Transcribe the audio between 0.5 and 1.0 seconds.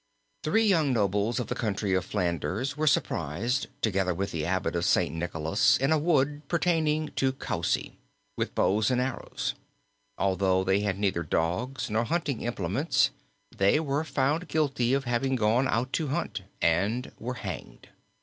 young